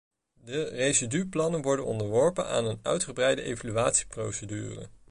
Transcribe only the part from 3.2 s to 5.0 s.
evaluatieprocedure.